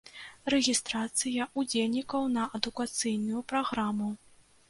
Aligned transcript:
Рэгістрацыя 0.51 1.45
ўдзельнікаў 1.59 2.23
на 2.37 2.47
адукацыйную 2.59 3.43
праграму. 3.53 4.09